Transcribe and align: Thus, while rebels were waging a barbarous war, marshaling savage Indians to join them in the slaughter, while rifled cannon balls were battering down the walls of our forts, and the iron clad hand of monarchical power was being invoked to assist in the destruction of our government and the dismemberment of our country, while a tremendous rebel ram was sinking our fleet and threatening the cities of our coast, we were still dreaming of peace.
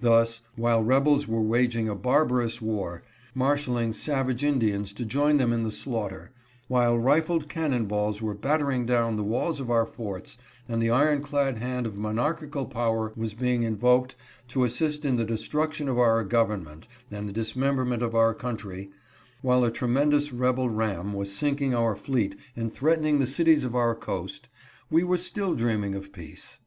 Thus, 0.00 0.40
while 0.54 0.84
rebels 0.84 1.26
were 1.26 1.42
waging 1.42 1.88
a 1.88 1.96
barbarous 1.96 2.62
war, 2.62 3.02
marshaling 3.34 3.92
savage 3.92 4.44
Indians 4.44 4.92
to 4.92 5.04
join 5.04 5.38
them 5.38 5.52
in 5.52 5.64
the 5.64 5.72
slaughter, 5.72 6.30
while 6.68 6.96
rifled 6.96 7.48
cannon 7.48 7.86
balls 7.86 8.22
were 8.22 8.34
battering 8.34 8.86
down 8.86 9.16
the 9.16 9.24
walls 9.24 9.58
of 9.58 9.72
our 9.72 9.84
forts, 9.84 10.38
and 10.68 10.80
the 10.80 10.90
iron 10.92 11.22
clad 11.22 11.58
hand 11.58 11.86
of 11.88 11.96
monarchical 11.98 12.66
power 12.66 13.12
was 13.16 13.34
being 13.34 13.64
invoked 13.64 14.14
to 14.46 14.62
assist 14.62 15.04
in 15.04 15.16
the 15.16 15.24
destruction 15.24 15.88
of 15.88 15.98
our 15.98 16.22
government 16.22 16.86
and 17.10 17.28
the 17.28 17.32
dismemberment 17.32 18.00
of 18.00 18.14
our 18.14 18.32
country, 18.32 18.92
while 19.42 19.64
a 19.64 19.72
tremendous 19.72 20.32
rebel 20.32 20.70
ram 20.70 21.14
was 21.14 21.34
sinking 21.34 21.74
our 21.74 21.96
fleet 21.96 22.36
and 22.54 22.72
threatening 22.72 23.18
the 23.18 23.26
cities 23.26 23.64
of 23.64 23.74
our 23.74 23.96
coast, 23.96 24.48
we 24.88 25.02
were 25.02 25.18
still 25.18 25.52
dreaming 25.56 25.96
of 25.96 26.12
peace. 26.12 26.60